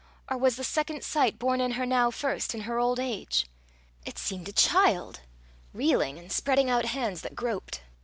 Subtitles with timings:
[0.31, 3.45] or was the second sight born in her now first in her old age?
[4.03, 5.19] It seemed a child
[5.73, 7.81] reeling, and spreading out hands that groped.